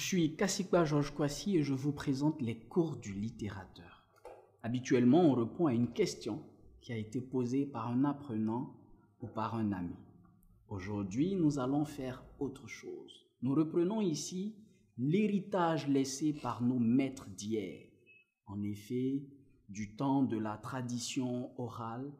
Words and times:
suis 0.00 0.34
Kassikwa 0.34 0.84
Georges 0.84 1.12
Kwasi 1.12 1.58
et 1.58 1.62
je 1.62 1.74
vous 1.74 1.92
présente 1.92 2.40
les 2.40 2.58
cours 2.58 2.96
du 2.96 3.12
littérateur. 3.12 4.06
Habituellement, 4.62 5.20
on 5.20 5.34
répond 5.34 5.66
à 5.66 5.74
une 5.74 5.92
question 5.92 6.42
qui 6.80 6.92
a 6.92 6.96
été 6.96 7.20
posée 7.20 7.66
par 7.66 7.88
un 7.88 8.04
apprenant 8.04 8.74
ou 9.20 9.26
par 9.26 9.54
un 9.54 9.72
ami. 9.72 9.94
Aujourd'hui, 10.68 11.36
nous 11.36 11.58
allons 11.58 11.84
faire 11.84 12.24
autre 12.38 12.66
chose. 12.66 13.26
Nous 13.42 13.54
reprenons 13.54 14.00
ici 14.00 14.56
l'héritage 14.96 15.86
laissé 15.86 16.32
par 16.32 16.62
nos 16.62 16.78
maîtres 16.78 17.28
d'hier. 17.28 17.86
En 18.46 18.62
effet, 18.62 19.22
du 19.68 19.96
temps 19.96 20.22
de 20.22 20.38
la 20.38 20.56
tradition 20.56 21.50
orale, 21.60 22.10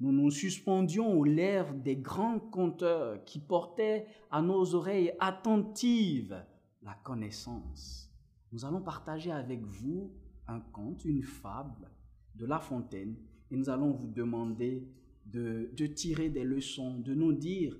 nous 0.00 0.12
nous 0.12 0.30
suspendions 0.30 1.18
aux 1.18 1.24
lèvres 1.24 1.74
des 1.74 1.96
grands 1.96 2.40
conteurs 2.40 3.24
qui 3.24 3.40
portaient 3.40 4.06
à 4.30 4.42
nos 4.42 4.74
oreilles 4.74 5.14
attentives 5.18 6.44
la 6.82 6.94
connaissance. 6.94 8.10
Nous 8.52 8.64
allons 8.64 8.82
partager 8.82 9.30
avec 9.30 9.64
vous 9.64 10.12
un 10.46 10.60
conte, 10.60 11.04
une 11.04 11.22
fable 11.22 11.90
de 12.34 12.46
La 12.46 12.58
Fontaine 12.58 13.16
et 13.50 13.56
nous 13.56 13.70
allons 13.70 13.92
vous 13.92 14.08
demander 14.08 14.88
de, 15.26 15.70
tirer 15.86 16.28
des 16.28 16.44
leçons, 16.44 16.98
de 16.98 17.14
nous 17.14 17.32
dire 17.32 17.78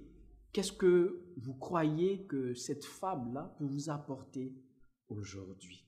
qu'est-ce 0.53 0.73
que 0.73 1.33
vous 1.37 1.55
croyez 1.55 2.27
que 2.27 2.55
cette 2.55 2.85
fable-là 2.85 3.55
peut 3.59 3.65
vous 3.65 3.91
apporter 3.91 4.55
aujourd'hui. 5.09 5.87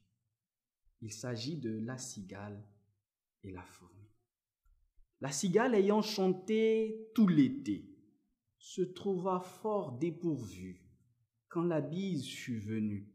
Il 1.00 1.12
s'agit 1.12 1.56
de 1.56 1.78
la 1.78 1.98
cigale 1.98 2.62
et 3.42 3.52
la 3.52 3.62
fourmi. 3.62 4.10
La 5.20 5.30
cigale 5.30 5.74
ayant 5.74 6.02
chanté 6.02 7.10
tout 7.14 7.28
l'été 7.28 7.90
se 8.58 8.82
trouva 8.82 9.40
fort 9.40 9.92
dépourvue 9.98 10.83
quand 11.54 11.62
la 11.62 11.80
bise 11.80 12.26
fut 12.26 12.58
venue. 12.58 13.06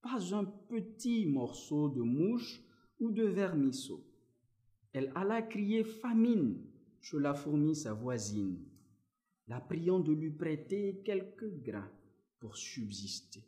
Pas 0.00 0.34
un 0.34 0.46
petit 0.46 1.26
morceau 1.26 1.90
de 1.90 2.00
mouche 2.00 2.62
ou 2.98 3.10
de 3.10 3.24
vermisseau. 3.24 4.02
Elle 4.94 5.12
alla 5.14 5.42
crier 5.42 5.84
famine 5.84 6.64
chez 7.02 7.18
la 7.20 7.34
fourmi 7.34 7.76
sa 7.76 7.92
voisine, 7.92 8.58
la 9.48 9.60
priant 9.60 10.00
de 10.00 10.12
lui 10.12 10.30
prêter 10.30 11.02
quelques 11.04 11.62
grains 11.62 11.92
pour 12.40 12.56
subsister. 12.56 13.44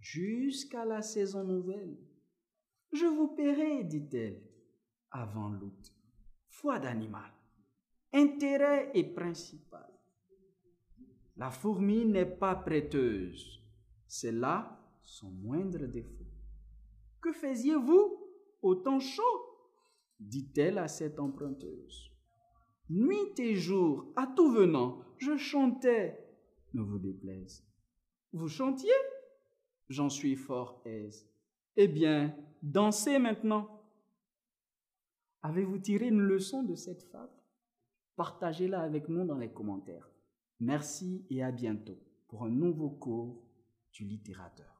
Jusqu'à 0.00 0.84
la 0.84 1.00
saison 1.00 1.44
nouvelle. 1.44 1.96
Je 2.92 3.06
vous 3.06 3.28
paierai, 3.28 3.84
dit-elle, 3.84 4.42
avant 5.12 5.50
l'août. 5.50 5.94
Foi 6.48 6.80
d'animal. 6.80 7.32
Intérêt 8.12 8.90
est 8.92 9.14
principal. 9.14 9.89
La 11.40 11.50
fourmi 11.50 12.04
n'est 12.04 12.26
pas 12.26 12.54
prêteuse. 12.54 13.62
C'est 14.06 14.30
là 14.30 14.78
son 15.02 15.30
moindre 15.30 15.86
défaut. 15.86 16.26
Que 17.22 17.32
faisiez-vous 17.32 18.28
au 18.60 18.74
temps 18.74 19.00
chaud? 19.00 19.22
dit-elle 20.18 20.76
à 20.76 20.86
cette 20.86 21.18
emprunteuse. 21.18 22.10
Nuit 22.90 23.38
et 23.38 23.54
jour, 23.54 24.12
à 24.16 24.26
tout 24.26 24.52
venant, 24.52 25.00
je 25.16 25.38
chantais. 25.38 26.22
Ne 26.74 26.82
vous 26.82 26.98
déplaise. 26.98 27.64
Vous 28.34 28.48
chantiez? 28.48 29.00
J'en 29.88 30.10
suis 30.10 30.36
fort 30.36 30.82
aise. 30.84 31.26
Eh 31.74 31.88
bien, 31.88 32.36
dansez 32.62 33.18
maintenant. 33.18 33.82
Avez-vous 35.42 35.78
tiré 35.78 36.08
une 36.08 36.20
leçon 36.20 36.64
de 36.64 36.74
cette 36.74 37.04
fable? 37.04 37.32
Partagez-la 38.16 38.82
avec 38.82 39.08
nous 39.08 39.24
dans 39.24 39.38
les 39.38 39.50
commentaires. 39.50 40.10
Merci 40.60 41.24
et 41.30 41.42
à 41.42 41.50
bientôt 41.50 41.98
pour 42.28 42.44
un 42.44 42.50
nouveau 42.50 42.90
cours 42.90 43.42
du 43.92 44.04
littérateur. 44.04 44.79